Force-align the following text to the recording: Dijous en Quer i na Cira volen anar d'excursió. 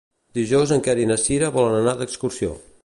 Dijous 0.37 0.73
en 0.77 0.81
Quer 0.87 0.95
i 1.03 1.07
na 1.11 1.19
Cira 1.25 1.53
volen 1.59 1.79
anar 1.83 1.93
d'excursió. 2.01 2.55